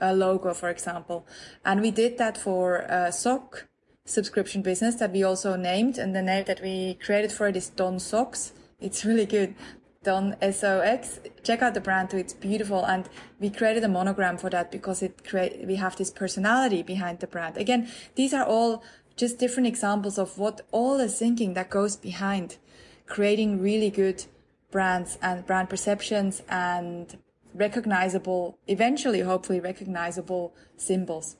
a 0.00 0.14
logo, 0.14 0.54
for 0.54 0.68
example. 0.68 1.26
And 1.64 1.80
we 1.80 1.90
did 1.90 2.18
that 2.18 2.36
for 2.36 2.78
a 2.88 3.12
sock 3.12 3.66
subscription 4.04 4.62
business 4.62 4.96
that 4.96 5.12
we 5.12 5.22
also 5.22 5.56
named. 5.56 5.98
And 5.98 6.14
the 6.14 6.22
name 6.22 6.44
that 6.46 6.60
we 6.62 6.94
created 6.94 7.32
for 7.32 7.48
it 7.48 7.56
is 7.56 7.70
Don 7.70 7.98
Sox. 7.98 8.52
It's 8.80 9.04
really 9.04 9.26
good. 9.26 9.54
Don 10.02 10.36
S-O-X. 10.40 11.20
Check 11.42 11.62
out 11.62 11.74
the 11.74 11.80
brand 11.80 12.10
too. 12.10 12.18
It's 12.18 12.32
beautiful. 12.32 12.84
And 12.84 13.08
we 13.40 13.50
created 13.50 13.82
a 13.82 13.88
monogram 13.88 14.38
for 14.38 14.50
that 14.50 14.70
because 14.70 15.02
it 15.02 15.26
create, 15.26 15.66
we 15.66 15.76
have 15.76 15.96
this 15.96 16.10
personality 16.10 16.82
behind 16.82 17.18
the 17.20 17.26
brand. 17.26 17.56
Again, 17.56 17.90
these 18.14 18.32
are 18.32 18.44
all 18.44 18.84
just 19.16 19.38
different 19.38 19.66
examples 19.66 20.18
of 20.18 20.38
what 20.38 20.60
all 20.70 20.98
the 20.98 21.08
thinking 21.08 21.54
that 21.54 21.70
goes 21.70 21.96
behind 21.96 22.58
creating 23.06 23.60
really 23.60 23.90
good 23.90 24.24
brands 24.70 25.16
and 25.22 25.46
brand 25.46 25.70
perceptions 25.70 26.42
and 26.48 27.16
recognizable, 27.56 28.58
eventually, 28.66 29.20
hopefully 29.20 29.60
recognizable 29.60 30.54
symbols. 30.76 31.36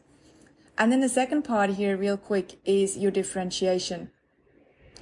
And 0.79 0.93
then 0.93 1.01
the 1.01 1.09
second 1.09 1.43
part 1.43 1.71
here, 1.71 1.97
real 1.97 2.17
quick, 2.17 2.59
is 2.65 2.97
your 2.97 3.11
differentiation. 3.11 4.11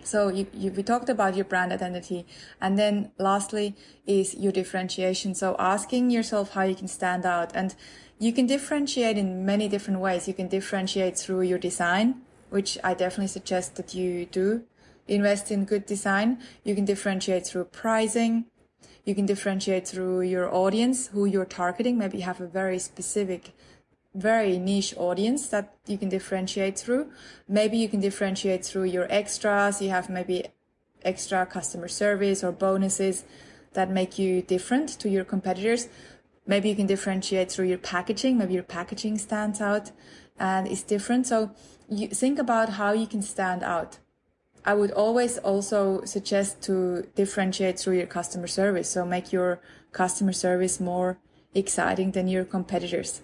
So 0.04 0.28
you, 0.28 0.46
you, 0.52 0.70
we 0.70 0.82
talked 0.82 1.08
about 1.08 1.34
your 1.34 1.46
brand 1.46 1.72
identity. 1.72 2.26
And 2.60 2.78
then 2.78 3.10
lastly 3.18 3.74
is 4.06 4.34
your 4.34 4.52
differentiation. 4.52 5.34
So 5.34 5.56
asking 5.58 6.10
yourself 6.10 6.52
how 6.52 6.62
you 6.62 6.74
can 6.74 6.88
stand 6.88 7.24
out 7.24 7.52
and 7.54 7.74
you 8.18 8.32
can 8.32 8.46
differentiate 8.46 9.18
in 9.18 9.44
many 9.44 9.68
different 9.68 10.00
ways. 10.00 10.28
You 10.28 10.34
can 10.34 10.48
differentiate 10.48 11.18
through 11.18 11.42
your 11.42 11.58
design, 11.58 12.22
which 12.50 12.78
I 12.84 12.94
definitely 12.94 13.28
suggest 13.28 13.76
that 13.76 13.94
you 13.94 14.26
do 14.26 14.64
invest 15.08 15.50
in 15.50 15.64
good 15.64 15.86
design. 15.86 16.38
You 16.62 16.74
can 16.74 16.84
differentiate 16.84 17.46
through 17.46 17.64
pricing. 17.64 18.46
You 19.04 19.14
can 19.14 19.26
differentiate 19.26 19.86
through 19.86 20.22
your 20.22 20.52
audience, 20.52 21.08
who 21.08 21.26
you're 21.26 21.44
targeting. 21.44 21.98
Maybe 21.98 22.18
you 22.18 22.24
have 22.24 22.40
a 22.40 22.46
very 22.46 22.78
specific, 22.78 23.52
very 24.14 24.58
niche 24.58 24.94
audience 24.96 25.48
that 25.48 25.74
you 25.86 25.98
can 25.98 26.08
differentiate 26.08 26.78
through. 26.78 27.10
Maybe 27.46 27.76
you 27.76 27.88
can 27.88 28.00
differentiate 28.00 28.64
through 28.64 28.84
your 28.84 29.06
extras. 29.10 29.82
You 29.82 29.90
have 29.90 30.08
maybe 30.08 30.46
extra 31.04 31.44
customer 31.44 31.88
service 31.88 32.42
or 32.42 32.50
bonuses 32.50 33.24
that 33.74 33.90
make 33.90 34.18
you 34.18 34.40
different 34.40 34.88
to 35.00 35.08
your 35.08 35.24
competitors. 35.24 35.88
Maybe 36.46 36.68
you 36.68 36.76
can 36.76 36.86
differentiate 36.86 37.50
through 37.52 37.66
your 37.66 37.78
packaging. 37.78 38.38
Maybe 38.38 38.54
your 38.54 38.62
packaging 38.62 39.18
stands 39.18 39.60
out 39.60 39.90
and 40.38 40.66
is 40.66 40.82
different. 40.82 41.26
So 41.26 41.50
you 41.88 42.08
think 42.08 42.38
about 42.38 42.70
how 42.70 42.92
you 42.92 43.06
can 43.06 43.22
stand 43.22 43.62
out. 43.62 43.98
I 44.64 44.74
would 44.74 44.92
always 44.92 45.36
also 45.38 46.04
suggest 46.04 46.62
to 46.62 47.06
differentiate 47.14 47.78
through 47.78 47.98
your 47.98 48.06
customer 48.06 48.46
service. 48.46 48.88
So 48.88 49.04
make 49.04 49.32
your 49.32 49.60
customer 49.92 50.32
service 50.32 50.80
more 50.80 51.18
exciting 51.54 52.12
than 52.12 52.28
your 52.28 52.44
competitors 52.44 53.20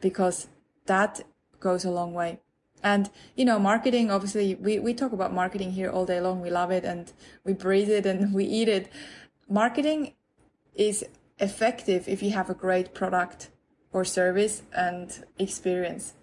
because 0.00 0.46
that 0.86 1.22
goes 1.58 1.84
a 1.84 1.90
long 1.90 2.14
way. 2.14 2.40
And, 2.82 3.10
you 3.34 3.44
know, 3.44 3.58
marketing, 3.58 4.10
obviously, 4.10 4.54
we, 4.54 4.78
we 4.78 4.94
talk 4.94 5.12
about 5.12 5.32
marketing 5.32 5.72
here 5.72 5.90
all 5.90 6.06
day 6.06 6.20
long. 6.20 6.40
We 6.40 6.50
love 6.50 6.70
it 6.70 6.84
and 6.84 7.12
we 7.44 7.52
breathe 7.52 7.90
it 7.90 8.06
and 8.06 8.32
we 8.38 8.44
eat 8.44 8.68
it. 8.68 8.88
Marketing 9.48 10.14
is 10.74 11.04
effective 11.38 12.08
if 12.08 12.22
you 12.22 12.30
have 12.30 12.48
a 12.48 12.54
great 12.54 12.94
product 12.94 13.50
or 13.92 14.04
service 14.04 14.62
and 14.72 15.24
experience. 15.38 16.14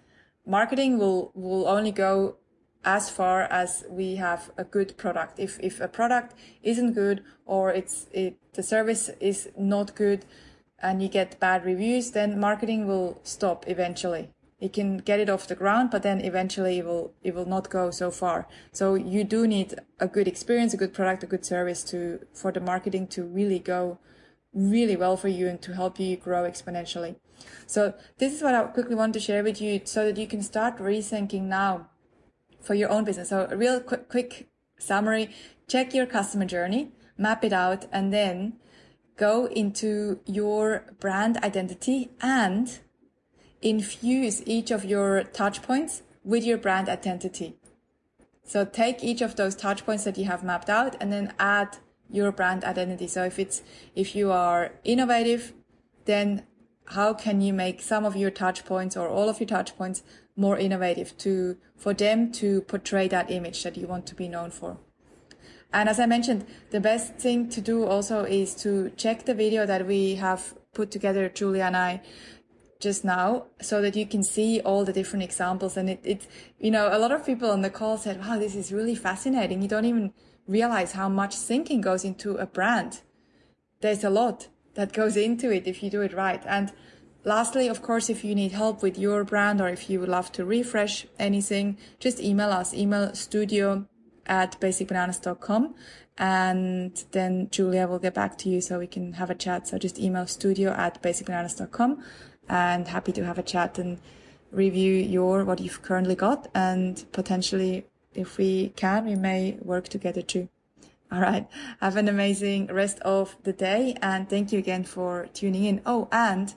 Marketing 0.46 0.98
will, 0.98 1.32
will 1.34 1.68
only 1.68 1.90
go 1.90 2.36
as 2.84 3.10
far 3.10 3.42
as 3.42 3.84
we 3.88 4.16
have 4.16 4.50
a 4.56 4.64
good 4.64 4.96
product. 4.96 5.38
If, 5.38 5.58
if 5.60 5.80
a 5.80 5.88
product 5.88 6.34
isn't 6.62 6.92
good 6.92 7.22
or 7.46 7.70
it's, 7.70 8.06
it, 8.12 8.36
the 8.52 8.62
service 8.62 9.10
is 9.20 9.48
not 9.58 9.94
good 9.94 10.24
and 10.80 11.02
you 11.02 11.08
get 11.08 11.40
bad 11.40 11.64
reviews, 11.64 12.10
then 12.10 12.38
marketing 12.38 12.86
will 12.86 13.20
stop 13.22 13.64
eventually. 13.68 14.30
You 14.60 14.68
can 14.68 14.98
get 14.98 15.20
it 15.20 15.28
off 15.28 15.46
the 15.46 15.54
ground, 15.54 15.90
but 15.90 16.02
then 16.02 16.20
eventually 16.20 16.78
it 16.78 16.86
will, 16.86 17.12
it 17.22 17.34
will 17.34 17.46
not 17.46 17.70
go 17.70 17.90
so 17.90 18.10
far. 18.10 18.46
So 18.72 18.94
you 18.94 19.24
do 19.24 19.46
need 19.46 19.74
a 19.98 20.06
good 20.06 20.28
experience, 20.28 20.72
a 20.72 20.78
good 20.78 20.94
product, 20.94 21.22
a 21.22 21.26
good 21.26 21.44
service 21.44 21.82
to, 21.84 22.20
for 22.32 22.52
the 22.52 22.60
marketing 22.60 23.08
to 23.08 23.24
really 23.24 23.58
go 23.58 23.98
really 24.54 24.96
well 24.96 25.16
for 25.16 25.28
you 25.28 25.48
and 25.48 25.60
to 25.62 25.74
help 25.74 25.98
you 25.98 26.16
grow 26.16 26.44
exponentially. 26.44 27.16
So 27.66 27.94
this 28.18 28.32
is 28.32 28.42
what 28.42 28.54
I 28.54 28.62
quickly 28.64 28.94
want 28.94 29.12
to 29.14 29.20
share 29.20 29.42
with 29.42 29.60
you 29.60 29.80
so 29.84 30.06
that 30.06 30.18
you 30.18 30.26
can 30.26 30.42
start 30.42 30.78
rethinking 30.78 31.42
now 31.42 31.88
for 32.64 32.74
your 32.74 32.90
own 32.90 33.04
business. 33.04 33.28
So 33.28 33.46
a 33.50 33.56
real 33.56 33.80
quick, 33.80 34.08
quick 34.08 34.48
summary, 34.78 35.30
check 35.68 35.94
your 35.94 36.06
customer 36.06 36.46
journey, 36.46 36.92
map 37.16 37.44
it 37.44 37.52
out, 37.52 37.86
and 37.92 38.12
then 38.12 38.54
go 39.16 39.46
into 39.46 40.20
your 40.26 40.84
brand 40.98 41.36
identity 41.44 42.10
and 42.20 42.78
infuse 43.62 44.42
each 44.46 44.70
of 44.70 44.84
your 44.84 45.24
touch 45.24 45.62
points 45.62 46.02
with 46.24 46.44
your 46.44 46.58
brand 46.58 46.88
identity. 46.88 47.56
So 48.44 48.64
take 48.64 49.02
each 49.02 49.22
of 49.22 49.36
those 49.36 49.54
touch 49.54 49.86
points 49.86 50.04
that 50.04 50.18
you 50.18 50.24
have 50.24 50.42
mapped 50.42 50.68
out 50.68 50.96
and 51.00 51.12
then 51.12 51.32
add 51.38 51.78
your 52.10 52.30
brand 52.30 52.64
identity. 52.64 53.06
So 53.06 53.24
if 53.24 53.38
it's, 53.38 53.62
if 53.94 54.14
you 54.14 54.30
are 54.30 54.72
innovative, 54.84 55.54
then 56.04 56.44
how 56.88 57.14
can 57.14 57.40
you 57.40 57.52
make 57.52 57.80
some 57.80 58.04
of 58.04 58.16
your 58.16 58.30
touch 58.30 58.64
points 58.64 58.96
or 58.96 59.08
all 59.08 59.28
of 59.28 59.40
your 59.40 59.46
touch 59.46 59.76
points 59.76 60.02
more 60.36 60.58
innovative 60.58 61.16
to, 61.18 61.56
for 61.76 61.94
them 61.94 62.30
to 62.32 62.60
portray 62.62 63.08
that 63.08 63.30
image 63.30 63.62
that 63.62 63.76
you 63.76 63.86
want 63.86 64.06
to 64.06 64.14
be 64.14 64.28
known 64.28 64.50
for? 64.50 64.78
And 65.72 65.88
as 65.88 65.98
I 65.98 66.06
mentioned, 66.06 66.46
the 66.70 66.80
best 66.80 67.16
thing 67.16 67.48
to 67.48 67.60
do 67.60 67.84
also 67.84 68.24
is 68.24 68.54
to 68.56 68.90
check 68.90 69.24
the 69.24 69.34
video 69.34 69.66
that 69.66 69.86
we 69.86 70.14
have 70.16 70.54
put 70.72 70.90
together, 70.90 71.28
Julia 71.28 71.64
and 71.64 71.76
I, 71.76 72.02
just 72.80 73.04
now 73.04 73.46
so 73.60 73.80
that 73.80 73.96
you 73.96 74.06
can 74.06 74.22
see 74.22 74.60
all 74.60 74.84
the 74.84 74.92
different 74.92 75.24
examples. 75.24 75.76
And 75.76 75.90
it, 75.90 76.00
it's, 76.04 76.28
you 76.58 76.70
know, 76.70 76.88
a 76.92 76.98
lot 76.98 77.12
of 77.12 77.26
people 77.26 77.50
on 77.50 77.62
the 77.62 77.70
call 77.70 77.98
said, 77.98 78.20
wow, 78.20 78.38
this 78.38 78.54
is 78.54 78.72
really 78.72 78.94
fascinating. 78.94 79.62
You 79.62 79.68
don't 79.68 79.84
even 79.84 80.12
realize 80.46 80.92
how 80.92 81.08
much 81.08 81.34
thinking 81.34 81.80
goes 81.80 82.04
into 82.04 82.36
a 82.36 82.46
brand. 82.46 83.00
There's 83.80 84.04
a 84.04 84.10
lot 84.10 84.48
that 84.74 84.92
goes 84.92 85.16
into 85.16 85.50
it 85.50 85.66
if 85.66 85.82
you 85.82 85.90
do 85.90 86.02
it 86.02 86.12
right. 86.12 86.42
And 86.46 86.72
lastly, 87.24 87.68
of 87.68 87.82
course, 87.82 88.10
if 88.10 88.24
you 88.24 88.34
need 88.34 88.52
help 88.52 88.82
with 88.82 88.98
your 88.98 89.24
brand 89.24 89.60
or 89.60 89.68
if 89.68 89.88
you 89.88 90.00
would 90.00 90.08
love 90.08 90.32
to 90.32 90.44
refresh 90.44 91.06
anything, 91.18 91.78
just 91.98 92.20
email 92.20 92.50
us, 92.50 92.74
email 92.74 93.14
studio 93.14 93.86
at 94.26 94.58
basicbananas.com 94.60 95.74
and 96.16 97.04
then 97.10 97.48
Julia 97.50 97.86
will 97.86 97.98
get 97.98 98.14
back 98.14 98.38
to 98.38 98.48
you 98.48 98.60
so 98.60 98.78
we 98.78 98.86
can 98.86 99.14
have 99.14 99.30
a 99.30 99.34
chat. 99.34 99.68
So 99.68 99.78
just 99.78 99.98
email 99.98 100.26
studio 100.26 100.70
at 100.72 101.02
basicbananas.com 101.02 102.02
and 102.48 102.88
happy 102.88 103.12
to 103.12 103.24
have 103.24 103.38
a 103.38 103.42
chat 103.42 103.78
and 103.78 103.98
review 104.54 104.94
your 104.94 105.44
what 105.44 105.60
you've 105.60 105.82
currently 105.82 106.14
got 106.14 106.48
and 106.54 107.04
potentially 107.12 107.84
if 108.14 108.38
we 108.38 108.68
can 108.76 109.04
we 109.04 109.16
may 109.16 109.58
work 109.62 109.88
together 109.88 110.22
too 110.22 110.48
all 111.14 111.20
right. 111.20 111.46
Have 111.80 111.96
an 111.96 112.08
amazing 112.08 112.66
rest 112.66 112.98
of 113.00 113.36
the 113.44 113.52
day 113.52 113.96
and 114.02 114.28
thank 114.28 114.52
you 114.52 114.58
again 114.58 114.82
for 114.82 115.28
tuning 115.32 115.64
in. 115.64 115.80
Oh 115.86 116.08
and 116.10 116.52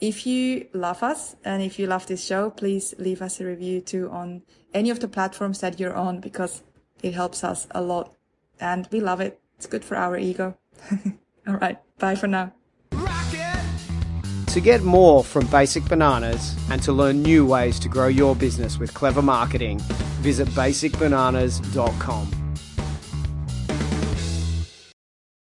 if 0.00 0.26
you 0.26 0.66
love 0.74 1.02
us 1.02 1.34
and 1.44 1.62
if 1.62 1.78
you 1.78 1.86
love 1.86 2.06
this 2.06 2.22
show 2.22 2.50
please 2.50 2.94
leave 2.98 3.22
us 3.22 3.40
a 3.40 3.46
review 3.46 3.80
too 3.80 4.10
on 4.10 4.42
any 4.74 4.90
of 4.90 5.00
the 5.00 5.08
platforms 5.08 5.60
that 5.60 5.80
you're 5.80 5.94
on 5.94 6.20
because 6.20 6.62
it 7.02 7.14
helps 7.14 7.42
us 7.42 7.66
a 7.70 7.80
lot 7.80 8.14
and 8.60 8.86
we 8.92 9.00
love 9.00 9.22
it. 9.22 9.40
It's 9.56 9.66
good 9.66 9.84
for 9.84 9.96
our 9.96 10.18
ego. 10.18 10.58
All 11.48 11.54
right. 11.54 11.78
Bye 11.98 12.16
for 12.16 12.26
now. 12.26 12.52
To 14.48 14.60
get 14.60 14.82
more 14.82 15.24
from 15.24 15.46
Basic 15.46 15.82
Bananas 15.86 16.54
and 16.70 16.82
to 16.82 16.92
learn 16.92 17.22
new 17.22 17.46
ways 17.46 17.80
to 17.80 17.88
grow 17.88 18.08
your 18.08 18.36
business 18.36 18.78
with 18.78 18.92
clever 18.92 19.22
marketing, 19.22 19.78
visit 20.20 20.46
basicbananas.com. 20.48 22.41